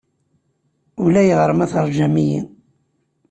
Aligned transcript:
Ulayɣer 1.03 1.49
ma 1.53 1.65
teṛjam-iyi. 1.71 2.41